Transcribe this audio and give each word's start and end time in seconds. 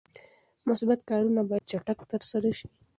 مثبت 0.69 0.99
کارونه 1.09 1.41
باید 1.49 1.67
چټک 1.71 1.99
ترسره 2.11 2.51
شي. 2.59 2.67